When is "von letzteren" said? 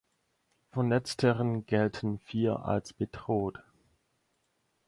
0.71-1.67